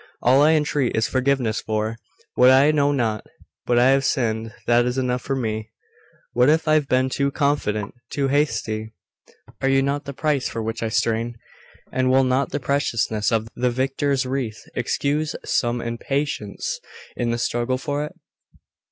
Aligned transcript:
All 0.23 0.41
I 0.41 0.53
entreat 0.53 0.95
is 0.95 1.07
forgiveness 1.07 1.61
for 1.61 1.95
what 2.33 2.47
for 2.47 2.51
I 2.53 2.71
know 2.71 2.91
not: 2.91 3.23
but 3.67 3.77
I 3.77 3.89
have 3.91 4.03
sinned, 4.03 4.47
and 4.47 4.53
that 4.65 4.87
is 4.87 4.97
enough 4.97 5.21
for 5.21 5.35
me. 5.35 5.69
What 6.33 6.49
if 6.49 6.67
I 6.67 6.73
have 6.73 6.87
been 6.89 7.07
too 7.07 7.29
confident 7.29 7.93
too 8.09 8.27
hasty? 8.27 8.95
Are 9.61 9.69
you 9.69 9.83
not 9.83 10.05
the 10.05 10.13
price 10.13 10.49
for 10.49 10.63
which 10.63 10.81
I 10.81 10.89
strain? 10.89 11.35
And 11.91 12.09
will 12.09 12.23
not 12.23 12.49
the 12.49 12.59
preciousness 12.59 13.31
of 13.31 13.47
the 13.55 13.69
victor's 13.69 14.25
wreath 14.25 14.63
excuse 14.73 15.35
some 15.45 15.81
impatience 15.81 16.79
in 17.15 17.29
the 17.29 17.37
struggle 17.37 17.77
for 17.77 18.03
it? 18.05 18.15